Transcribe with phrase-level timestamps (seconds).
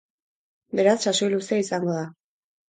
[0.79, 2.09] Beraz, sasoi luzea izango da.